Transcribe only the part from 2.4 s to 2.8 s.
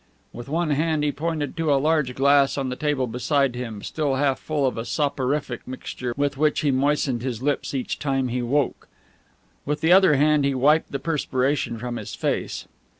on the